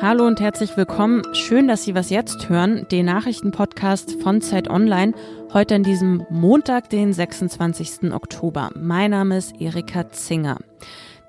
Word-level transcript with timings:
Hallo 0.00 0.26
und 0.26 0.40
herzlich 0.40 0.76
willkommen. 0.76 1.22
Schön, 1.34 1.68
dass 1.68 1.84
Sie 1.84 1.94
was 1.94 2.08
jetzt 2.10 2.48
hören, 2.48 2.86
den 2.90 3.06
Nachrichtenpodcast 3.06 4.22
von 4.22 4.40
Zeit 4.40 4.70
Online, 4.70 5.12
heute 5.52 5.74
an 5.74 5.82
diesem 5.82 6.24
Montag, 6.30 6.88
den 6.88 7.12
26. 7.12 8.12
Oktober. 8.12 8.70
Mein 8.74 9.10
Name 9.10 9.36
ist 9.36 9.60
Erika 9.60 10.08
Zinger. 10.08 10.58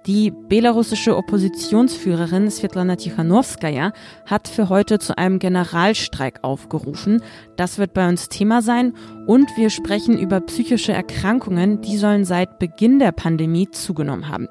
Die 0.07 0.31
belarussische 0.31 1.17
Oppositionsführerin 1.17 2.49
Svetlana 2.49 2.95
Tichanowskaja 2.95 3.91
hat 4.25 4.47
für 4.47 4.69
heute 4.69 4.99
zu 4.99 5.17
einem 5.17 5.37
Generalstreik 5.37 6.45
aufgerufen. 6.45 7.21
Das 7.57 7.77
wird 7.77 7.93
bei 7.93 8.07
uns 8.07 8.29
Thema 8.29 8.61
sein. 8.61 8.93
Und 9.25 9.49
wir 9.57 9.69
sprechen 9.69 10.17
über 10.17 10.39
psychische 10.39 10.93
Erkrankungen, 10.93 11.81
die 11.81 11.97
sollen 11.97 12.23
seit 12.23 12.57
Beginn 12.57 12.99
der 12.99 13.11
Pandemie 13.11 13.69
zugenommen 13.69 14.29
haben. 14.29 14.47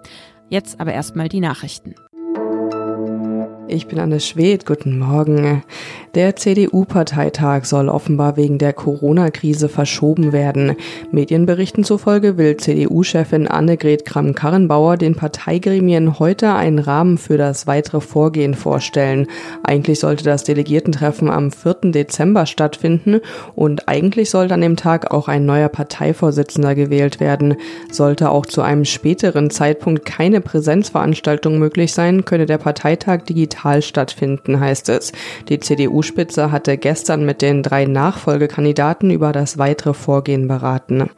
Jetzt 0.51 0.79
aber 0.79 0.93
erstmal 0.93 1.31
die 1.31 1.41
Nachrichten. 1.41 1.95
Ich 3.69 3.89
bin 3.89 3.99
Anne 3.99 4.21
Schwedt, 4.21 4.65
guten 4.65 4.97
Morgen. 4.97 5.65
Der 6.15 6.37
CDU-Parteitag 6.37 7.65
soll 7.65 7.89
offenbar 7.89 8.37
wegen 8.37 8.59
der 8.59 8.73
Corona-Krise 8.73 9.69
verschoben 9.69 10.33
werden. 10.33 10.77
Medienberichten 11.11 11.83
zufolge 11.83 12.39
will 12.39 12.57
CDU-Chefin 12.57 13.49
Annegret 13.49 14.05
Kramp-Karrenbauer 14.05 14.99
den 14.99 15.17
Parteigremien 15.17 16.21
heute 16.21 16.55
einen 16.55 16.79
Rahmen 16.79 17.19
für 17.19 17.39
das 17.39 17.67
weitere 17.67 18.01
Vorgehen 18.01 18.55
vorstellen. 18.55 19.27
Eigentlich 19.65 19.99
sollte 19.99 20.23
das 20.23 20.45
Delegiertentreffen 20.45 21.29
am 21.29 21.51
4. 21.51 21.91
Dezember 21.91 22.47
stattfinden 22.47 23.21
und 23.57 23.89
eigentlich 23.89 24.31
sollte 24.31 24.55
an 24.55 24.61
dem 24.61 24.77
Tag 24.77 25.11
auch 25.13 25.27
ein 25.27 25.45
neuer 25.45 25.69
Parteivorsitzender 25.69 26.77
gewählt 26.77 27.19
werden. 27.19 27.57
Sollte 27.91 28.31
auch 28.31 28.47
zu 28.47 28.63
einem 28.63 28.85
späteren 28.85 29.51
Zeitpunkt 29.51 30.05
keine 30.05 30.41
Präsenzveranstaltung 30.41 31.59
möglich 31.59 31.93
sein, 31.93 32.25
könne 32.25 32.47
der 32.47 32.59
Parteitag 32.59 33.25
digital 33.25 33.56
digital 33.57 33.83
stattfinden, 33.83 34.61
heißt 34.61 34.89
es. 34.91 35.13
Die 35.49 35.59
CDU-Spitze 35.59 36.53
hatte 36.53 36.77
gestern 36.77 37.25
mit 37.25 37.43
den 37.43 37.63
drei 37.63 37.87
Nachfolgekandidaten 37.87 39.11
über 39.11 39.33
das 39.33 39.59
weitere 39.59 39.95
Vorgehen 39.95 40.47
beraten. 40.47 41.11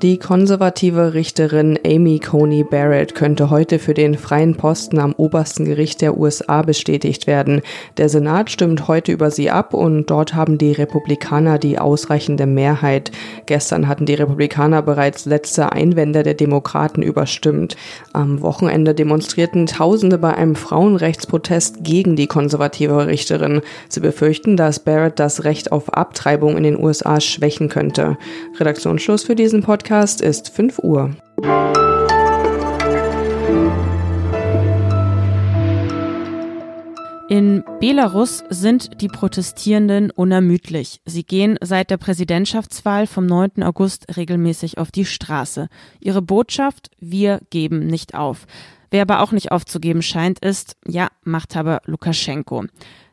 Die 0.00 0.16
konservative 0.16 1.14
Richterin 1.14 1.76
Amy 1.84 2.20
Coney 2.20 2.62
Barrett 2.62 3.16
könnte 3.16 3.50
heute 3.50 3.80
für 3.80 3.94
den 3.94 4.16
freien 4.16 4.54
Posten 4.54 5.00
am 5.00 5.12
obersten 5.16 5.64
Gericht 5.64 6.02
der 6.02 6.16
USA 6.16 6.62
bestätigt 6.62 7.26
werden. 7.26 7.62
Der 7.96 8.08
Senat 8.08 8.48
stimmt 8.48 8.86
heute 8.86 9.10
über 9.10 9.32
sie 9.32 9.50
ab 9.50 9.74
und 9.74 10.08
dort 10.08 10.34
haben 10.34 10.56
die 10.56 10.70
Republikaner 10.70 11.58
die 11.58 11.80
ausreichende 11.80 12.46
Mehrheit. 12.46 13.10
Gestern 13.46 13.88
hatten 13.88 14.06
die 14.06 14.14
Republikaner 14.14 14.82
bereits 14.82 15.24
letzte 15.24 15.72
Einwände 15.72 16.22
der 16.22 16.34
Demokraten 16.34 17.02
überstimmt. 17.02 17.76
Am 18.12 18.40
Wochenende 18.40 18.94
demonstrierten 18.94 19.66
Tausende 19.66 20.18
bei 20.18 20.32
einem 20.32 20.54
Frauenrechtsprotest 20.54 21.82
gegen 21.82 22.14
die 22.14 22.28
konservative 22.28 23.08
Richterin. 23.08 23.62
Sie 23.88 23.98
befürchten, 23.98 24.56
dass 24.56 24.78
Barrett 24.78 25.18
das 25.18 25.42
Recht 25.42 25.72
auf 25.72 25.92
Abtreibung 25.92 26.56
in 26.56 26.62
den 26.62 26.78
USA 26.78 27.20
schwächen 27.20 27.68
könnte. 27.68 28.16
Redaktionsschluss 28.60 29.24
für 29.24 29.34
diesen 29.34 29.64
Podcast 29.64 29.87
Podcast 29.88 30.20
ist 30.20 30.50
5 30.50 30.80
Uhr. 30.80 31.16
In 37.30 37.64
Belarus 37.80 38.44
sind 38.50 39.00
die 39.00 39.08
Protestierenden 39.08 40.10
unermüdlich. 40.10 41.00
Sie 41.06 41.24
gehen 41.24 41.58
seit 41.62 41.88
der 41.88 41.96
Präsidentschaftswahl 41.96 43.06
vom 43.06 43.24
9. 43.24 43.62
August 43.62 44.14
regelmäßig 44.14 44.76
auf 44.76 44.90
die 44.90 45.06
Straße. 45.06 45.70
Ihre 46.00 46.20
Botschaft, 46.20 46.90
wir 47.00 47.40
geben 47.48 47.86
nicht 47.86 48.14
auf. 48.14 48.46
Wer 48.90 49.02
aber 49.02 49.20
auch 49.22 49.32
nicht 49.32 49.52
aufzugeben 49.52 50.02
scheint, 50.02 50.38
ist, 50.38 50.76
ja, 50.86 51.08
Machthaber 51.24 51.80
Lukaschenko. 51.84 52.64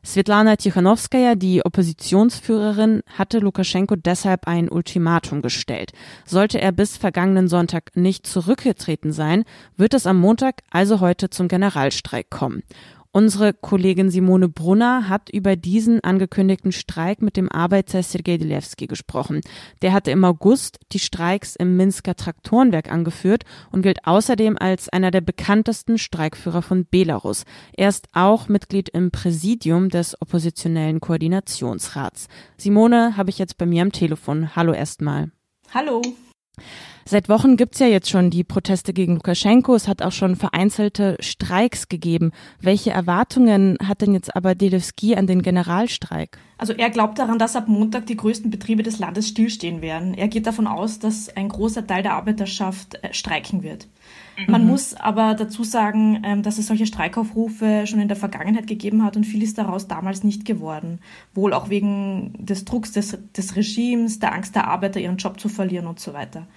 Svetlana 0.06 0.56
Tichanowskaja, 0.56 1.34
die 1.34 1.66
Oppositionsführerin, 1.66 3.02
hatte 3.18 3.40
Lukaschenko 3.40 3.96
deshalb 3.96 4.48
ein 4.48 4.70
Ultimatum 4.70 5.42
gestellt. 5.42 5.94
Sollte 6.26 6.62
er 6.62 6.72
bis 6.72 6.96
vergangenen 6.96 7.48
Sonntag 7.48 7.92
nicht 7.96 8.28
zurückgetreten 8.28 9.12
sein, 9.12 9.46
wird 9.78 9.96
es 9.96 10.06
am 10.06 10.20
Montag, 10.20 10.62
also 10.70 11.00
heute, 11.00 11.32
zum 11.32 11.48
Generalstreik 11.48 12.30
kommen. 12.30 12.62
Unsere 13.16 13.54
Kollegin 13.54 14.10
Simone 14.10 14.50
Brunner 14.50 15.08
hat 15.08 15.30
über 15.30 15.56
diesen 15.56 16.04
angekündigten 16.04 16.74
Streik 16.74 17.22
mit 17.22 17.38
dem 17.38 17.50
Arbeiter 17.50 18.04
Sergei 18.04 18.36
Delevsky 18.36 18.88
gesprochen. 18.88 19.40
Der 19.82 19.94
hatte 19.94 20.12
im 20.12 20.26
August 20.26 20.80
die 20.92 21.00
Streiks 21.00 21.56
im 21.56 21.78
Minsker 21.78 22.18
Traktorenwerk 22.18 22.92
angeführt 22.92 23.46
und 23.72 23.84
gilt 23.84 24.06
außerdem 24.06 24.58
als 24.60 24.90
einer 24.90 25.12
der 25.12 25.22
bekanntesten 25.22 25.98
Streikführer 25.98 26.62
von 26.62 26.88
Belarus. 26.88 27.46
Er 27.72 27.88
ist 27.88 28.10
auch 28.12 28.50
Mitglied 28.50 28.90
im 28.90 29.12
Präsidium 29.12 29.88
des 29.88 30.22
oppositionellen 30.22 31.00
Koordinationsrats. 31.00 32.28
Simone 32.58 33.16
habe 33.16 33.30
ich 33.30 33.38
jetzt 33.38 33.58
bei 33.58 33.66
mir 33.66 33.82
am 33.82 33.94
Telefon. 33.94 34.58
Hallo 34.58 34.74
erstmal. 34.74 35.32
Hallo. 35.74 36.02
Seit 37.08 37.30
Wochen 37.30 37.56
gibt's 37.56 37.78
ja 37.80 37.86
jetzt 37.86 38.10
schon 38.10 38.32
die 38.32 38.44
Proteste 38.44 38.92
gegen 38.92 39.16
Lukaschenko. 39.16 39.76
Es 39.76 39.88
hat 39.88 40.02
auch 40.02 40.12
schon 40.12 40.36
vereinzelte 40.36 41.18
Streiks 41.20 41.88
gegeben. 41.88 42.32
Welche 42.60 42.90
Erwartungen 42.90 43.78
hat 43.84 44.02
denn 44.02 44.14
jetzt 44.14 44.36
aber 44.36 44.56
Delevski 44.56 45.16
an 45.16 45.28
den 45.28 45.44
Generalstreik? 45.44 46.40
Also 46.58 46.74
er 46.74 46.90
glaubt 46.90 47.20
daran, 47.20 47.38
dass 47.38 47.56
ab 47.56 47.68
Montag 47.68 48.08
die 48.08 48.18
größten 48.18 48.50
Betriebe 48.50 48.82
des 48.82 48.98
Landes 48.98 49.28
stillstehen 49.28 49.82
werden. 49.82 50.16
Er 50.16 50.28
geht 50.28 50.48
davon 50.48 50.66
aus, 50.66 50.98
dass 50.98 51.30
ein 51.36 51.50
großer 51.50 51.86
Teil 51.86 52.02
der 52.02 52.14
Arbeiterschaft 52.14 52.96
äh, 52.96 53.14
streiken 53.14 53.62
wird. 53.62 53.88
Man 54.48 54.64
mhm. 54.64 54.70
muss 54.70 54.94
aber 54.94 55.34
dazu 55.34 55.64
sagen, 55.64 56.22
ähm, 56.24 56.44
dass 56.44 56.58
es 56.58 56.68
solche 56.68 56.86
Streikaufrufe 56.86 57.88
schon 57.88 58.00
in 58.00 58.08
der 58.08 58.18
Vergangenheit 58.18 58.68
gegeben 58.68 59.04
hat 59.04 59.16
und 59.16 59.26
viel 59.26 59.44
ist 59.44 59.58
daraus 59.58 59.88
damals 59.88 60.24
nicht 60.24 60.46
geworden. 60.46 61.00
Wohl 61.34 61.54
auch 61.54 61.70
wegen 61.70 62.34
des 62.38 62.66
Drucks 62.66 62.92
des, 62.92 63.18
des 63.36 63.56
Regimes, 63.56 64.20
der 64.20 64.34
Angst 64.34 64.56
der 64.56 64.68
Arbeiter, 64.68 65.00
ihren 65.00 65.18
Job 65.18 65.40
zu 65.40 65.50
verlieren 65.50 65.88
und 65.88 66.00
so 66.00 66.14
weiter. 66.14 66.48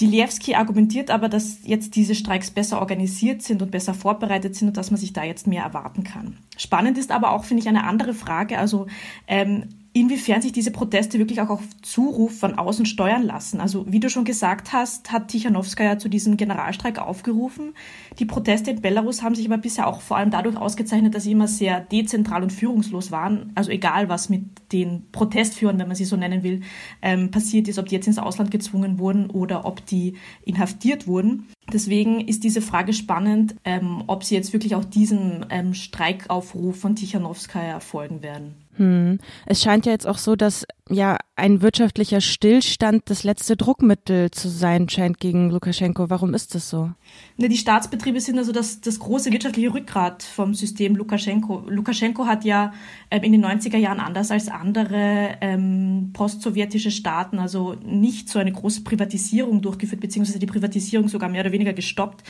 Diliewski 0.00 0.54
argumentiert 0.54 1.10
aber, 1.10 1.28
dass 1.28 1.58
jetzt 1.64 1.96
diese 1.96 2.14
Streiks 2.14 2.52
besser 2.52 2.78
organisiert 2.78 3.42
sind 3.42 3.62
und 3.62 3.72
besser 3.72 3.94
vorbereitet 3.94 4.54
sind 4.54 4.68
und 4.68 4.76
dass 4.76 4.92
man 4.92 5.00
sich 5.00 5.12
da 5.12 5.24
jetzt 5.24 5.48
mehr 5.48 5.64
erwarten 5.64 6.04
kann. 6.04 6.36
Spannend 6.56 6.98
ist 6.98 7.10
aber 7.10 7.32
auch, 7.32 7.44
finde 7.44 7.62
ich, 7.62 7.68
eine 7.68 7.84
andere 7.84 8.14
Frage. 8.14 8.58
Also 8.58 8.86
ähm, 9.26 9.64
inwiefern 10.00 10.42
sich 10.42 10.52
diese 10.52 10.70
Proteste 10.70 11.18
wirklich 11.18 11.40
auch 11.40 11.50
auf 11.50 11.62
Zuruf 11.82 12.38
von 12.38 12.58
außen 12.58 12.86
steuern 12.86 13.22
lassen. 13.22 13.60
Also 13.60 13.84
wie 13.88 14.00
du 14.00 14.10
schon 14.10 14.24
gesagt 14.24 14.72
hast, 14.72 15.12
hat 15.12 15.28
Tichanowskaja 15.28 15.98
zu 15.98 16.08
diesem 16.08 16.36
Generalstreik 16.36 16.98
aufgerufen. 16.98 17.74
Die 18.18 18.24
Proteste 18.24 18.70
in 18.70 18.80
Belarus 18.80 19.22
haben 19.22 19.34
sich 19.34 19.46
aber 19.46 19.58
bisher 19.58 19.86
auch 19.86 20.00
vor 20.00 20.16
allem 20.16 20.30
dadurch 20.30 20.56
ausgezeichnet, 20.56 21.14
dass 21.14 21.24
sie 21.24 21.32
immer 21.32 21.48
sehr 21.48 21.80
dezentral 21.80 22.42
und 22.42 22.52
führungslos 22.52 23.10
waren. 23.10 23.52
Also 23.54 23.70
egal, 23.70 24.08
was 24.08 24.28
mit 24.28 24.44
den 24.72 25.10
Protestführern, 25.12 25.78
wenn 25.78 25.88
man 25.88 25.96
sie 25.96 26.04
so 26.04 26.16
nennen 26.16 26.42
will, 26.42 26.62
ähm, 27.02 27.30
passiert 27.30 27.68
ist, 27.68 27.78
ob 27.78 27.86
die 27.86 27.94
jetzt 27.94 28.06
ins 28.06 28.18
Ausland 28.18 28.50
gezwungen 28.50 28.98
wurden 28.98 29.30
oder 29.30 29.64
ob 29.64 29.84
die 29.86 30.14
inhaftiert 30.44 31.06
wurden. 31.06 31.46
Deswegen 31.72 32.20
ist 32.20 32.44
diese 32.44 32.62
Frage 32.62 32.92
spannend, 32.92 33.54
ähm, 33.64 34.04
ob 34.06 34.24
sie 34.24 34.34
jetzt 34.34 34.52
wirklich 34.52 34.74
auch 34.74 34.84
diesem 34.84 35.44
ähm, 35.50 35.74
Streikaufruf 35.74 36.80
von 36.80 36.96
Tichanowskaja 36.96 37.80
folgen 37.80 38.22
werden. 38.22 38.54
Hm. 38.78 39.18
Es 39.46 39.62
scheint 39.62 39.86
ja 39.86 39.92
jetzt 39.92 40.06
auch 40.06 40.18
so, 40.18 40.36
dass 40.36 40.64
ja 40.90 41.16
ein 41.36 41.62
wirtschaftlicher 41.62 42.20
Stillstand 42.20 43.02
das 43.06 43.22
letzte 43.22 43.56
Druckmittel 43.56 44.30
zu 44.30 44.48
sein 44.48 44.88
scheint 44.88 45.18
gegen 45.18 45.50
Lukaschenko. 45.50 46.10
Warum 46.10 46.34
ist 46.34 46.54
das 46.54 46.68
so? 46.68 46.90
Ne, 47.36 47.48
die 47.48 47.56
Staatsbetriebe 47.56 48.20
sind 48.20 48.38
also 48.38 48.50
das, 48.50 48.80
das 48.80 48.98
große 48.98 49.30
wirtschaftliche 49.30 49.72
Rückgrat 49.72 50.24
vom 50.24 50.54
System 50.54 50.96
Lukaschenko. 50.96 51.64
Lukaschenko 51.68 52.26
hat 52.26 52.44
ja 52.44 52.72
ähm, 53.10 53.22
in 53.22 53.32
den 53.32 53.44
90er 53.44 53.76
Jahren 53.76 54.00
anders 54.00 54.30
als 54.30 54.48
andere 54.48 55.38
ähm, 55.40 56.10
postsowjetische 56.12 56.90
Staaten 56.90 57.38
also 57.38 57.76
nicht 57.84 58.28
so 58.28 58.38
eine 58.38 58.52
große 58.52 58.82
Privatisierung 58.82 59.62
durchgeführt, 59.62 60.00
beziehungsweise 60.00 60.40
die 60.40 60.46
Privatisierung 60.46 61.08
sogar 61.08 61.28
mehr 61.28 61.42
oder 61.42 61.52
weniger 61.52 61.72
gestoppt. 61.72 62.24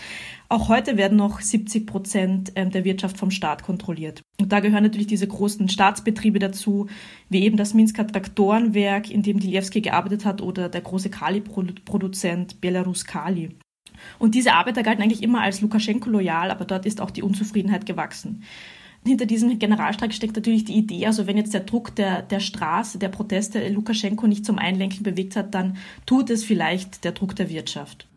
Auch 0.50 0.68
heute 0.68 0.96
werden 0.96 1.16
noch 1.16 1.40
70 1.40 1.86
Prozent 1.86 2.52
ähm, 2.56 2.70
der 2.70 2.84
Wirtschaft 2.84 3.16
vom 3.16 3.30
Staat 3.30 3.62
kontrolliert. 3.62 4.22
Und 4.40 4.52
da 4.52 4.60
gehören 4.60 4.82
natürlich 4.82 5.06
diese 5.06 5.26
großen 5.26 5.68
Staatsbetriebe 5.68 6.38
dazu, 6.38 6.88
wie 7.28 7.42
eben 7.42 7.56
das 7.56 7.74
Minsker 7.74 8.04
Traktorenwerk, 8.48 9.10
in 9.10 9.22
dem 9.22 9.38
Dilewski 9.38 9.80
gearbeitet 9.80 10.24
hat, 10.24 10.40
oder 10.40 10.68
der 10.68 10.80
große 10.80 11.10
Kali-Produzent 11.10 12.60
Belarus 12.60 13.04
Kali. 13.04 13.50
Und 14.18 14.34
diese 14.34 14.54
Arbeiter 14.54 14.82
galten 14.82 15.02
eigentlich 15.02 15.22
immer 15.22 15.42
als 15.42 15.60
Lukaschenko 15.60 16.08
loyal, 16.08 16.50
aber 16.50 16.64
dort 16.64 16.86
ist 16.86 17.00
auch 17.00 17.10
die 17.10 17.22
Unzufriedenheit 17.22 17.84
gewachsen. 17.84 18.44
Hinter 19.04 19.26
diesem 19.26 19.58
Generalstreik 19.58 20.12
steckt 20.12 20.36
natürlich 20.36 20.64
die 20.64 20.76
Idee, 20.76 21.06
also 21.06 21.26
wenn 21.26 21.36
jetzt 21.36 21.54
der 21.54 21.60
Druck 21.60 21.94
der, 21.94 22.22
der 22.22 22.40
Straße, 22.40 22.98
der 22.98 23.08
Proteste 23.08 23.68
Lukaschenko 23.68 24.26
nicht 24.26 24.44
zum 24.44 24.58
Einlenken 24.58 25.02
bewegt 25.02 25.36
hat, 25.36 25.54
dann 25.54 25.76
tut 26.06 26.30
es 26.30 26.44
vielleicht 26.44 27.04
der 27.04 27.12
Druck 27.12 27.36
der 27.36 27.48
Wirtschaft. 27.48 28.08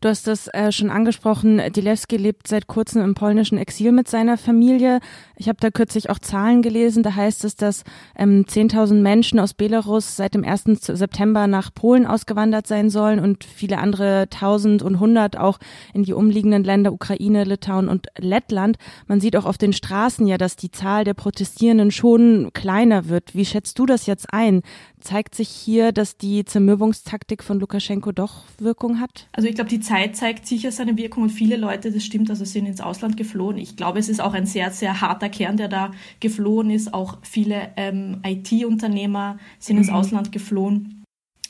Du 0.00 0.08
hast 0.08 0.26
das 0.26 0.48
äh, 0.48 0.72
schon 0.72 0.90
angesprochen. 0.90 1.60
Dilewski 1.72 2.16
lebt 2.16 2.48
seit 2.48 2.66
kurzem 2.66 3.02
im 3.02 3.14
polnischen 3.14 3.58
Exil 3.58 3.92
mit 3.92 4.08
seiner 4.08 4.38
Familie. 4.38 5.00
Ich 5.36 5.48
habe 5.48 5.58
da 5.60 5.70
kürzlich 5.70 6.10
auch 6.10 6.18
Zahlen 6.18 6.62
gelesen. 6.62 7.02
Da 7.02 7.14
heißt 7.14 7.44
es, 7.44 7.56
dass 7.56 7.84
ähm, 8.16 8.44
10.000 8.48 8.94
Menschen 8.94 9.38
aus 9.38 9.54
Belarus 9.54 10.16
seit 10.16 10.34
dem 10.34 10.44
1. 10.44 10.64
September 10.82 11.46
nach 11.46 11.72
Polen 11.74 12.06
ausgewandert 12.06 12.66
sein 12.66 12.90
sollen 12.90 13.18
und 13.18 13.44
viele 13.44 13.78
andere 13.78 14.28
1.000 14.30 14.82
und 14.82 14.94
100 14.94 15.36
auch 15.36 15.58
in 15.94 16.04
die 16.04 16.12
umliegenden 16.12 16.64
Länder 16.64 16.92
Ukraine, 16.92 17.44
Litauen 17.44 17.88
und 17.88 18.06
Lettland. 18.18 18.78
Man 19.06 19.20
sieht 19.20 19.36
auch 19.36 19.44
auf 19.44 19.58
den 19.58 19.72
Straßen 19.72 20.26
ja, 20.26 20.38
dass 20.38 20.56
die 20.56 20.70
Zahl 20.70 21.04
der 21.04 21.14
Protestierenden 21.14 21.90
schon 21.90 22.50
kleiner 22.52 23.08
wird. 23.08 23.34
Wie 23.34 23.44
schätzt 23.44 23.78
du 23.78 23.86
das 23.86 24.06
jetzt 24.06 24.32
ein? 24.32 24.62
Zeigt 25.00 25.34
sich 25.34 25.48
hier, 25.48 25.90
dass 25.92 26.16
die 26.16 26.44
Zermürbungstaktik 26.44 27.42
von 27.42 27.58
Lukaschenko 27.58 28.12
doch 28.12 28.44
Wirkung 28.58 29.00
hat? 29.00 29.26
Also 29.32 29.48
ich 29.48 29.54
glaube, 29.56 29.70
die 29.70 29.80
Zeit 29.82 30.16
zeigt 30.16 30.46
sicher 30.46 30.72
seine 30.72 30.96
Wirkung 30.96 31.24
und 31.24 31.30
viele 31.30 31.56
Leute, 31.56 31.92
das 31.92 32.04
stimmt, 32.04 32.30
also 32.30 32.44
sind 32.44 32.66
ins 32.66 32.80
Ausland 32.80 33.16
geflohen. 33.16 33.58
Ich 33.58 33.76
glaube, 33.76 33.98
es 33.98 34.08
ist 34.08 34.20
auch 34.20 34.32
ein 34.32 34.46
sehr, 34.46 34.70
sehr 34.70 35.00
harter 35.00 35.28
Kern, 35.28 35.56
der 35.56 35.68
da 35.68 35.90
geflohen 36.20 36.70
ist. 36.70 36.94
Auch 36.94 37.18
viele 37.22 37.72
ähm, 37.76 38.20
IT-Unternehmer 38.24 39.38
sind 39.58 39.76
mhm. 39.76 39.82
ins 39.82 39.90
Ausland 39.90 40.32
geflohen. 40.32 41.02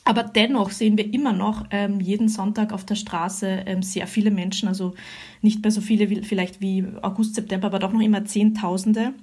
Aber 0.05 0.23
dennoch 0.23 0.71
sehen 0.71 0.97
wir 0.97 1.13
immer 1.13 1.31
noch 1.31 1.65
ähm, 1.71 2.01
jeden 2.01 2.27
Sonntag 2.27 2.73
auf 2.73 2.85
der 2.85 2.95
Straße 2.95 3.63
ähm, 3.65 3.81
sehr 3.81 4.05
viele 4.05 4.31
Menschen, 4.31 4.67
also 4.67 4.95
nicht 5.41 5.63
mehr 5.63 5.71
so 5.71 5.79
viele 5.79 6.09
wie, 6.09 6.23
vielleicht 6.23 6.59
wie 6.59 6.85
August, 7.01 7.35
September, 7.35 7.67
aber 7.67 7.79
doch 7.79 7.93
noch 7.93 8.01
immer 8.01 8.25
Zehntausende. 8.25 9.13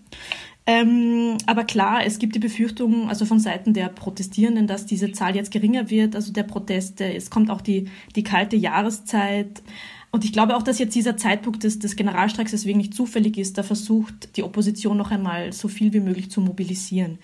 Ähm, 0.71 1.37
aber 1.47 1.65
klar, 1.65 2.05
es 2.07 2.21
gibt 2.21 2.37
die 2.37 2.39
Befürchtung, 2.39 3.09
also 3.09 3.25
von 3.25 3.41
Seiten 3.41 3.75
der 3.75 3.89
Protestierenden, 3.89 4.69
dass 4.69 4.87
diese 4.87 5.11
Zahl 5.11 5.35
jetzt 5.35 5.51
geringer 5.51 5.91
wird, 5.91 6.15
also 6.15 6.33
der 6.33 6.45
Proteste. 6.45 7.13
Es 7.13 7.29
kommt 7.29 7.51
auch 7.51 7.61
die, 7.61 7.89
die 8.15 8.23
kalte 8.23 8.55
Jahreszeit. 8.55 9.63
Und 10.13 10.25
ich 10.25 10.33
glaube 10.33 10.57
auch, 10.57 10.63
dass 10.63 10.79
jetzt 10.79 10.95
dieser 10.95 11.17
Zeitpunkt 11.17 11.65
des, 11.65 11.81
des 11.81 11.97
Generalstreiks 11.97 12.53
deswegen 12.53 12.79
nicht 12.79 12.95
zufällig 12.95 13.37
ist. 13.37 13.59
Da 13.59 13.65
versucht 13.65 14.37
die 14.37 14.45
Opposition 14.45 14.97
noch 14.97 15.11
einmal 15.11 15.53
so 15.53 15.67
viel 15.67 15.93
wie 15.93 16.01
möglich 16.01 16.31
zu 16.31 16.41
mobilisieren. 16.41 17.19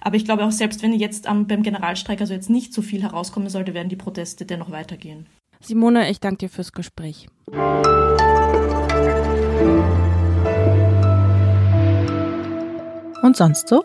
Aber 0.00 0.14
ich 0.14 0.24
glaube 0.24 0.44
auch, 0.44 0.52
selbst 0.52 0.82
wenn 0.82 0.92
jetzt 0.92 1.26
am, 1.26 1.48
beim 1.48 1.64
Generalstreik 1.64 2.20
also 2.20 2.34
jetzt 2.34 2.50
nicht 2.50 2.72
so 2.72 2.82
viel 2.82 3.02
herauskommen 3.02 3.48
sollte, 3.48 3.74
werden 3.74 3.88
die 3.88 3.96
Proteste 3.96 4.44
dennoch 4.44 4.70
weitergehen. 4.70 5.26
Simone, 5.60 6.08
ich 6.10 6.20
danke 6.20 6.38
dir 6.38 6.48
fürs 6.48 6.72
Gespräch. 6.72 7.28
Und 13.22 13.36
sonst 13.36 13.68
so? 13.68 13.84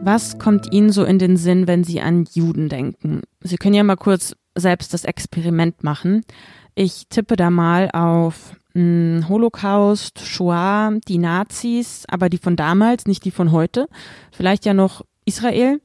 Was 0.00 0.38
kommt 0.38 0.72
Ihnen 0.72 0.92
so 0.92 1.04
in 1.04 1.18
den 1.18 1.36
Sinn, 1.36 1.66
wenn 1.66 1.82
Sie 1.82 2.00
an 2.00 2.24
Juden 2.32 2.68
denken? 2.68 3.22
Sie 3.40 3.56
können 3.56 3.74
ja 3.74 3.82
mal 3.82 3.96
kurz 3.96 4.36
selbst 4.54 4.94
das 4.94 5.04
Experiment 5.04 5.82
machen. 5.82 6.24
Ich 6.76 7.08
tippe 7.08 7.34
da 7.34 7.50
mal 7.50 7.90
auf 7.92 8.52
mh, 8.74 8.80
hm, 8.80 9.28
Holocaust, 9.28 10.20
Shoah, 10.20 10.92
die 11.08 11.18
Nazis, 11.18 12.04
aber 12.08 12.28
die 12.28 12.38
von 12.38 12.54
damals, 12.54 13.06
nicht 13.06 13.24
die 13.24 13.32
von 13.32 13.50
heute. 13.50 13.88
Vielleicht 14.30 14.64
ja 14.64 14.72
noch 14.72 15.04
Israel. 15.24 15.80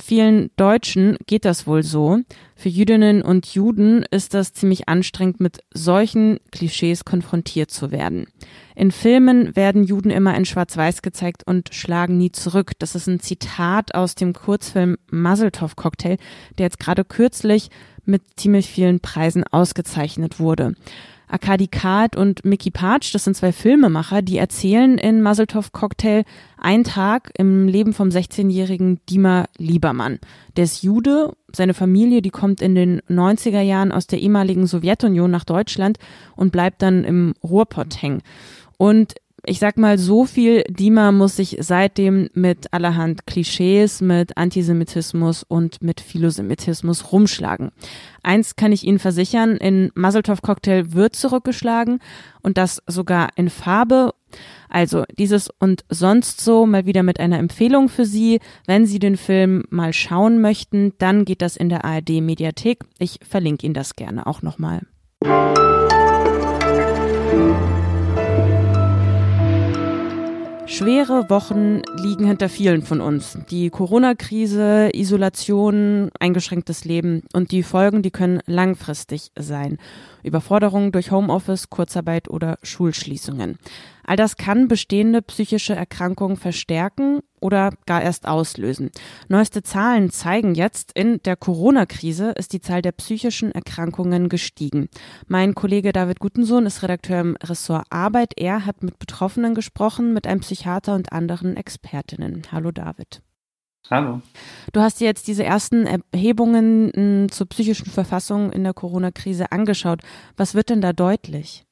Vielen 0.00 0.50
Deutschen 0.56 1.16
geht 1.26 1.44
das 1.44 1.66
wohl 1.66 1.82
so. 1.82 2.20
Für 2.54 2.68
Jüdinnen 2.68 3.20
und 3.20 3.46
Juden 3.46 4.04
ist 4.10 4.32
das 4.32 4.52
ziemlich 4.52 4.88
anstrengend, 4.88 5.40
mit 5.40 5.58
solchen 5.74 6.38
Klischees 6.52 7.04
konfrontiert 7.04 7.70
zu 7.70 7.90
werden. 7.90 8.26
In 8.76 8.92
Filmen 8.92 9.56
werden 9.56 9.82
Juden 9.82 10.10
immer 10.10 10.36
in 10.36 10.44
Schwarz-Weiß 10.44 11.02
gezeigt 11.02 11.42
und 11.46 11.74
schlagen 11.74 12.16
nie 12.16 12.30
zurück. 12.30 12.72
Das 12.78 12.94
ist 12.94 13.08
ein 13.08 13.20
Zitat 13.20 13.94
aus 13.94 14.14
dem 14.14 14.32
Kurzfilm 14.32 14.98
Muzzletov 15.10 15.74
Cocktail, 15.74 16.16
der 16.58 16.66
jetzt 16.66 16.78
gerade 16.78 17.04
kürzlich 17.04 17.70
mit 18.04 18.22
ziemlich 18.36 18.68
vielen 18.68 19.00
Preisen 19.00 19.44
ausgezeichnet 19.44 20.38
wurde. 20.38 20.74
Akadi 21.28 21.68
Kart 21.68 22.16
und 22.16 22.44
Mickey 22.44 22.70
Patsch, 22.70 23.14
das 23.14 23.24
sind 23.24 23.36
zwei 23.36 23.52
Filmemacher, 23.52 24.22
die 24.22 24.38
erzählen 24.38 24.96
in 24.98 25.22
Muzzletov 25.22 25.72
Cocktail 25.72 26.24
einen 26.56 26.84
Tag 26.84 27.30
im 27.36 27.68
Leben 27.68 27.92
vom 27.92 28.08
16-jährigen 28.08 29.00
Dima 29.08 29.44
Liebermann. 29.58 30.18
Der 30.56 30.64
ist 30.64 30.82
Jude, 30.82 31.36
seine 31.52 31.74
Familie, 31.74 32.22
die 32.22 32.30
kommt 32.30 32.62
in 32.62 32.74
den 32.74 33.00
90er 33.02 33.60
Jahren 33.60 33.92
aus 33.92 34.06
der 34.06 34.20
ehemaligen 34.20 34.66
Sowjetunion 34.66 35.30
nach 35.30 35.44
Deutschland 35.44 35.98
und 36.34 36.50
bleibt 36.50 36.82
dann 36.82 37.04
im 37.04 37.34
Ruhrpott 37.42 38.02
hängen. 38.02 38.22
Und 38.78 39.14
ich 39.44 39.58
sag 39.58 39.78
mal, 39.78 39.98
so 39.98 40.24
viel 40.24 40.64
Dima 40.68 41.12
muss 41.12 41.36
sich 41.36 41.56
seitdem 41.60 42.28
mit 42.34 42.72
allerhand 42.72 43.26
Klischees, 43.26 44.00
mit 44.00 44.36
Antisemitismus 44.36 45.42
und 45.42 45.82
mit 45.82 46.00
Philosemitismus 46.00 47.12
rumschlagen. 47.12 47.70
Eins 48.22 48.56
kann 48.56 48.72
ich 48.72 48.84
Ihnen 48.84 48.98
versichern, 48.98 49.56
in 49.56 49.90
Muzzletov 49.94 50.42
Cocktail 50.42 50.92
wird 50.92 51.16
zurückgeschlagen 51.16 52.00
und 52.42 52.58
das 52.58 52.82
sogar 52.86 53.30
in 53.36 53.48
Farbe. 53.48 54.14
Also 54.68 55.04
dieses 55.18 55.48
und 55.58 55.84
sonst 55.88 56.42
so 56.42 56.66
mal 56.66 56.84
wieder 56.84 57.02
mit 57.02 57.18
einer 57.20 57.38
Empfehlung 57.38 57.88
für 57.88 58.04
Sie. 58.04 58.40
Wenn 58.66 58.84
Sie 58.84 58.98
den 58.98 59.16
Film 59.16 59.64
mal 59.70 59.92
schauen 59.92 60.40
möchten, 60.40 60.92
dann 60.98 61.24
geht 61.24 61.40
das 61.40 61.56
in 61.56 61.68
der 61.68 61.84
ARD 61.84 62.20
Mediathek. 62.20 62.84
Ich 62.98 63.20
verlinke 63.26 63.64
Ihnen 63.64 63.74
das 63.74 63.96
gerne 63.96 64.26
auch 64.26 64.42
nochmal. 64.42 64.82
Schwere 70.78 71.28
Wochen 71.28 71.82
liegen 71.96 72.24
hinter 72.24 72.48
vielen 72.48 72.82
von 72.82 73.00
uns. 73.00 73.36
Die 73.50 73.68
Corona-Krise, 73.68 74.90
Isolation, 74.94 76.12
eingeschränktes 76.20 76.84
Leben 76.84 77.24
und 77.32 77.50
die 77.50 77.64
Folgen, 77.64 78.00
die 78.02 78.12
können 78.12 78.38
langfristig 78.46 79.32
sein. 79.36 79.78
Überforderung 80.22 80.92
durch 80.92 81.10
Homeoffice, 81.10 81.68
Kurzarbeit 81.68 82.28
oder 82.30 82.58
Schulschließungen. 82.62 83.58
All 84.08 84.16
das 84.16 84.38
kann 84.38 84.68
bestehende 84.68 85.20
psychische 85.20 85.74
Erkrankungen 85.74 86.38
verstärken 86.38 87.20
oder 87.42 87.74
gar 87.84 88.00
erst 88.00 88.26
auslösen. 88.26 88.90
Neueste 89.28 89.62
Zahlen 89.62 90.08
zeigen 90.08 90.54
jetzt, 90.54 90.92
in 90.94 91.20
der 91.26 91.36
Corona-Krise 91.36 92.30
ist 92.30 92.54
die 92.54 92.62
Zahl 92.62 92.80
der 92.80 92.92
psychischen 92.92 93.52
Erkrankungen 93.52 94.30
gestiegen. 94.30 94.88
Mein 95.26 95.54
Kollege 95.54 95.92
David 95.92 96.20
Gutensohn 96.20 96.64
ist 96.64 96.82
Redakteur 96.82 97.20
im 97.20 97.36
Ressort 97.42 97.84
Arbeit. 97.90 98.32
Er 98.38 98.64
hat 98.64 98.82
mit 98.82 98.98
Betroffenen 98.98 99.54
gesprochen, 99.54 100.14
mit 100.14 100.26
einem 100.26 100.40
Psychiater 100.40 100.94
und 100.94 101.12
anderen 101.12 101.58
Expertinnen. 101.58 102.44
Hallo 102.50 102.70
David. 102.70 103.20
Hallo. 103.90 104.22
Du 104.72 104.80
hast 104.80 105.00
dir 105.00 105.04
jetzt 105.04 105.28
diese 105.28 105.44
ersten 105.44 105.86
Erhebungen 105.86 106.92
hm, 106.94 107.30
zur 107.30 107.46
psychischen 107.50 107.90
Verfassung 107.90 108.52
in 108.52 108.64
der 108.64 108.72
Corona-Krise 108.72 109.52
angeschaut. 109.52 110.00
Was 110.38 110.54
wird 110.54 110.70
denn 110.70 110.80
da 110.80 110.94
deutlich? 110.94 111.67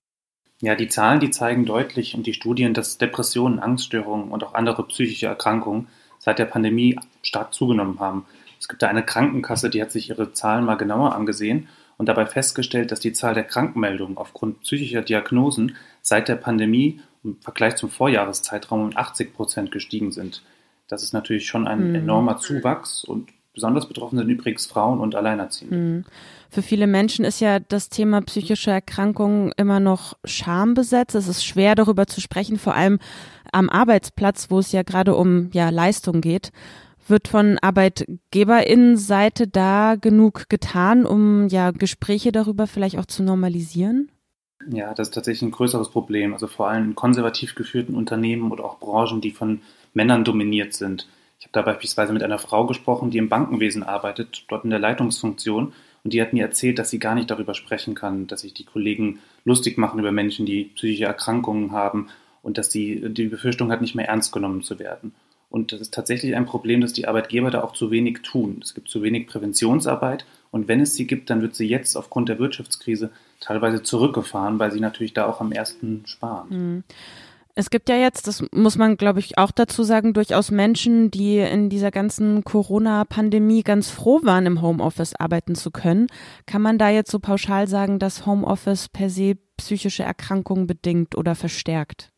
Ja, 0.62 0.74
die 0.74 0.88
Zahlen, 0.88 1.20
die 1.20 1.30
zeigen 1.30 1.66
deutlich 1.66 2.14
und 2.14 2.26
die 2.26 2.32
Studien, 2.32 2.72
dass 2.72 2.96
Depressionen, 2.96 3.58
Angststörungen 3.58 4.30
und 4.30 4.42
auch 4.42 4.54
andere 4.54 4.86
psychische 4.86 5.26
Erkrankungen 5.26 5.88
seit 6.18 6.38
der 6.38 6.46
Pandemie 6.46 6.98
stark 7.22 7.52
zugenommen 7.52 8.00
haben. 8.00 8.24
Es 8.58 8.68
gibt 8.68 8.82
da 8.82 8.88
eine 8.88 9.04
Krankenkasse, 9.04 9.68
die 9.68 9.82
hat 9.82 9.92
sich 9.92 10.08
ihre 10.08 10.32
Zahlen 10.32 10.64
mal 10.64 10.76
genauer 10.76 11.14
angesehen 11.14 11.68
und 11.98 12.08
dabei 12.08 12.26
festgestellt, 12.26 12.90
dass 12.90 13.00
die 13.00 13.12
Zahl 13.12 13.34
der 13.34 13.44
Krankmeldungen 13.44 14.16
aufgrund 14.16 14.60
psychischer 14.62 15.02
Diagnosen 15.02 15.76
seit 16.00 16.28
der 16.28 16.36
Pandemie 16.36 17.00
im 17.22 17.36
Vergleich 17.40 17.76
zum 17.76 17.90
Vorjahreszeitraum 17.90 18.82
um 18.82 18.96
80 18.96 19.34
Prozent 19.34 19.72
gestiegen 19.72 20.10
sind. 20.10 20.42
Das 20.88 21.02
ist 21.02 21.12
natürlich 21.12 21.46
schon 21.46 21.66
ein 21.66 21.90
mhm. 21.90 21.94
enormer 21.96 22.38
Zuwachs 22.38 23.04
und 23.04 23.28
besonders 23.56 23.88
betroffen 23.88 24.18
sind 24.18 24.28
übrigens 24.28 24.66
Frauen 24.66 25.00
und 25.00 25.16
Alleinerziehende. 25.16 25.76
Mhm. 25.76 26.04
Für 26.50 26.62
viele 26.62 26.86
Menschen 26.86 27.25
ist 27.25 27.40
ja 27.40 27.58
das 27.58 27.88
Thema 27.88 28.20
psychische 28.20 28.70
Erkrankungen 28.70 29.52
immer 29.56 29.80
noch 29.80 30.16
schambesetzt. 30.25 31.16
Es 31.16 31.26
ist 31.26 31.44
schwer 31.44 31.75
darüber 31.75 32.06
zu 32.06 32.20
sprechen, 32.20 32.58
vor 32.58 32.75
allem 32.75 33.00
am 33.52 33.68
Arbeitsplatz, 33.68 34.50
wo 34.50 34.60
es 34.60 34.70
ja 34.70 34.82
gerade 34.82 35.16
um 35.16 35.50
ja, 35.52 35.70
Leistung 35.70 36.20
geht. 36.20 36.52
Wird 37.08 37.28
von 37.28 37.58
Arbeitgeberinnenseite 37.58 39.48
da 39.48 39.96
genug 39.98 40.48
getan, 40.48 41.06
um 41.06 41.48
ja 41.48 41.70
Gespräche 41.70 42.32
darüber 42.32 42.66
vielleicht 42.66 42.98
auch 42.98 43.06
zu 43.06 43.22
normalisieren? 43.22 44.10
Ja, 44.70 44.92
das 44.94 45.08
ist 45.08 45.14
tatsächlich 45.14 45.42
ein 45.42 45.52
größeres 45.52 45.90
Problem. 45.90 46.32
Also 46.32 46.46
vor 46.46 46.68
allem 46.68 46.84
in 46.84 46.94
konservativ 46.94 47.54
geführten 47.54 47.94
Unternehmen 47.94 48.50
oder 48.50 48.64
auch 48.64 48.78
Branchen, 48.78 49.20
die 49.20 49.30
von 49.30 49.62
Männern 49.94 50.25
dominiert 50.25 50.75
sind. 50.75 51.08
Habe 51.46 51.52
da 51.52 51.62
beispielsweise 51.62 52.12
mit 52.12 52.22
einer 52.22 52.38
Frau 52.38 52.66
gesprochen, 52.66 53.10
die 53.10 53.18
im 53.18 53.28
Bankenwesen 53.28 53.82
arbeitet, 53.82 54.44
dort 54.48 54.64
in 54.64 54.70
der 54.70 54.78
Leitungsfunktion. 54.78 55.72
Und 56.04 56.12
die 56.12 56.20
hat 56.20 56.32
mir 56.32 56.44
erzählt, 56.44 56.78
dass 56.78 56.90
sie 56.90 56.98
gar 56.98 57.14
nicht 57.14 57.30
darüber 57.30 57.54
sprechen 57.54 57.94
kann, 57.94 58.26
dass 58.26 58.42
sich 58.42 58.54
die 58.54 58.64
Kollegen 58.64 59.20
lustig 59.44 59.78
machen 59.78 59.98
über 59.98 60.12
Menschen, 60.12 60.46
die 60.46 60.64
psychische 60.74 61.04
Erkrankungen 61.04 61.72
haben 61.72 62.08
und 62.42 62.58
dass 62.58 62.70
sie 62.70 63.02
die 63.08 63.26
Befürchtung 63.26 63.72
hat, 63.72 63.80
nicht 63.80 63.94
mehr 63.94 64.08
ernst 64.08 64.32
genommen 64.32 64.62
zu 64.62 64.78
werden. 64.78 65.14
Und 65.48 65.72
das 65.72 65.80
ist 65.80 65.94
tatsächlich 65.94 66.36
ein 66.36 66.46
Problem, 66.46 66.80
dass 66.80 66.92
die 66.92 67.08
Arbeitgeber 67.08 67.50
da 67.50 67.62
auch 67.62 67.72
zu 67.72 67.90
wenig 67.90 68.22
tun. 68.22 68.60
Es 68.62 68.74
gibt 68.74 68.88
zu 68.88 69.02
wenig 69.02 69.26
Präventionsarbeit 69.26 70.26
und 70.50 70.68
wenn 70.68 70.80
es 70.80 70.94
sie 70.94 71.06
gibt, 71.06 71.30
dann 71.30 71.42
wird 71.42 71.54
sie 71.54 71.68
jetzt 71.68 71.96
aufgrund 71.96 72.28
der 72.28 72.38
Wirtschaftskrise 72.38 73.10
teilweise 73.40 73.82
zurückgefahren, 73.82 74.58
weil 74.58 74.72
sie 74.72 74.80
natürlich 74.80 75.12
da 75.12 75.26
auch 75.26 75.40
am 75.40 75.52
ersten 75.52 76.02
sparen. 76.06 76.48
Mhm. 76.50 76.84
Es 77.58 77.70
gibt 77.70 77.88
ja 77.88 77.96
jetzt, 77.96 78.26
das 78.26 78.44
muss 78.52 78.76
man, 78.76 78.98
glaube 78.98 79.18
ich, 79.18 79.38
auch 79.38 79.50
dazu 79.50 79.82
sagen, 79.82 80.12
durchaus 80.12 80.50
Menschen, 80.50 81.10
die 81.10 81.38
in 81.38 81.70
dieser 81.70 81.90
ganzen 81.90 82.44
Corona-Pandemie 82.44 83.62
ganz 83.62 83.88
froh 83.88 84.20
waren, 84.25 84.44
im 84.44 84.60
Homeoffice 84.60 85.14
arbeiten 85.14 85.54
zu 85.54 85.70
können. 85.70 86.08
Kann 86.44 86.60
man 86.60 86.76
da 86.76 86.90
jetzt 86.90 87.10
so 87.10 87.18
pauschal 87.18 87.66
sagen, 87.66 87.98
dass 87.98 88.26
Homeoffice 88.26 88.90
per 88.90 89.08
se 89.08 89.38
psychische 89.56 90.02
Erkrankungen 90.02 90.66
bedingt 90.66 91.16
oder 91.16 91.34
verstärkt? 91.34 92.12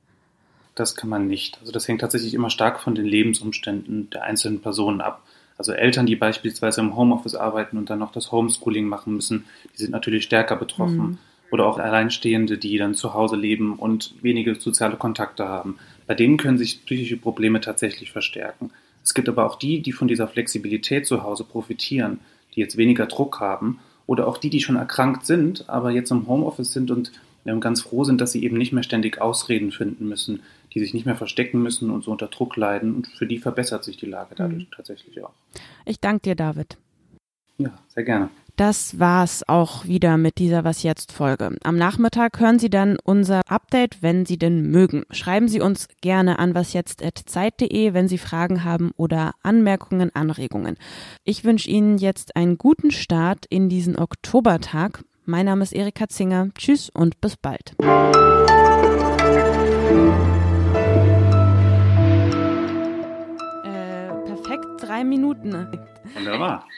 Das 0.74 0.96
kann 0.96 1.08
man 1.08 1.28
nicht. 1.28 1.58
Also 1.60 1.70
das 1.70 1.86
hängt 1.86 2.00
tatsächlich 2.00 2.34
immer 2.34 2.50
stark 2.50 2.80
von 2.80 2.96
den 2.96 3.06
Lebensumständen 3.06 4.10
der 4.10 4.24
einzelnen 4.24 4.60
Personen 4.60 5.00
ab. 5.00 5.22
Also 5.56 5.70
Eltern, 5.70 6.06
die 6.06 6.16
beispielsweise 6.16 6.80
im 6.80 6.96
Homeoffice 6.96 7.36
arbeiten 7.36 7.78
und 7.78 7.90
dann 7.90 8.00
noch 8.00 8.10
das 8.10 8.32
Homeschooling 8.32 8.86
machen 8.86 9.14
müssen, 9.14 9.44
die 9.72 9.82
sind 9.82 9.92
natürlich 9.92 10.24
stärker 10.24 10.56
betroffen. 10.56 10.96
Mhm 10.96 11.18
oder 11.50 11.66
auch 11.66 11.78
Alleinstehende, 11.78 12.58
die 12.58 12.76
dann 12.78 12.94
zu 12.94 13.14
Hause 13.14 13.36
leben 13.36 13.74
und 13.74 14.14
wenige 14.22 14.54
soziale 14.56 14.96
Kontakte 14.96 15.48
haben. 15.48 15.78
Bei 16.06 16.14
denen 16.14 16.36
können 16.36 16.58
sich 16.58 16.84
psychische 16.84 17.16
Probleme 17.16 17.60
tatsächlich 17.60 18.12
verstärken. 18.12 18.70
Es 19.02 19.14
gibt 19.14 19.28
aber 19.28 19.46
auch 19.46 19.56
die, 19.56 19.80
die 19.80 19.92
von 19.92 20.08
dieser 20.08 20.28
Flexibilität 20.28 21.06
zu 21.06 21.22
Hause 21.22 21.44
profitieren, 21.44 22.20
die 22.54 22.60
jetzt 22.60 22.76
weniger 22.76 23.06
Druck 23.06 23.40
haben 23.40 23.80
oder 24.06 24.26
auch 24.26 24.38
die, 24.38 24.50
die 24.50 24.60
schon 24.60 24.76
erkrankt 24.76 25.24
sind, 25.26 25.68
aber 25.68 25.90
jetzt 25.90 26.10
im 26.10 26.26
Homeoffice 26.26 26.72
sind 26.72 26.90
und 26.90 27.12
ganz 27.60 27.80
froh 27.80 28.04
sind, 28.04 28.20
dass 28.20 28.32
sie 28.32 28.44
eben 28.44 28.58
nicht 28.58 28.72
mehr 28.72 28.82
ständig 28.82 29.20
Ausreden 29.20 29.72
finden 29.72 30.06
müssen, 30.06 30.42
die 30.74 30.80
sich 30.80 30.92
nicht 30.92 31.06
mehr 31.06 31.16
verstecken 31.16 31.62
müssen 31.62 31.90
und 31.90 32.04
so 32.04 32.10
unter 32.10 32.26
Druck 32.26 32.56
leiden. 32.56 32.94
Und 32.94 33.06
für 33.06 33.26
die 33.26 33.38
verbessert 33.38 33.84
sich 33.84 33.96
die 33.96 34.06
Lage 34.06 34.34
dadurch 34.36 34.64
mhm. 34.64 34.74
tatsächlich 34.74 35.22
auch. 35.24 35.32
Ich 35.86 35.98
danke 36.00 36.20
dir, 36.22 36.34
David. 36.34 36.76
Ja, 37.58 37.72
sehr 37.88 38.04
gerne. 38.04 38.30
Das 38.58 38.98
war's 38.98 39.48
auch 39.48 39.84
wieder 39.84 40.16
mit 40.16 40.38
dieser 40.38 40.64
Was 40.64 40.82
jetzt 40.82 41.12
Folge. 41.12 41.56
Am 41.62 41.76
Nachmittag 41.76 42.40
hören 42.40 42.58
Sie 42.58 42.70
dann 42.70 42.98
unser 43.04 43.40
Update, 43.46 44.02
wenn 44.02 44.26
Sie 44.26 44.36
denn 44.36 44.68
mögen. 44.72 45.04
Schreiben 45.12 45.46
Sie 45.46 45.60
uns 45.60 45.86
gerne 46.00 46.40
an 46.40 46.56
wasjetzt@zeit.de, 46.56 47.94
wenn 47.94 48.08
Sie 48.08 48.18
Fragen 48.18 48.64
haben 48.64 48.90
oder 48.96 49.34
Anmerkungen, 49.44 50.10
Anregungen. 50.12 50.76
Ich 51.22 51.44
wünsche 51.44 51.70
Ihnen 51.70 51.98
jetzt 51.98 52.34
einen 52.34 52.58
guten 52.58 52.90
Start 52.90 53.46
in 53.48 53.68
diesen 53.68 53.96
Oktobertag. 53.96 55.04
Mein 55.24 55.46
Name 55.46 55.62
ist 55.62 55.72
Erika 55.72 56.08
Zinger. 56.08 56.48
Tschüss 56.58 56.90
und 56.90 57.20
bis 57.20 57.36
bald. 57.36 57.76
Äh, 63.62 64.08
perfekt 64.26 64.66
drei 64.80 65.04
Minuten. 65.04 65.68
Wunderbar. 66.16 66.66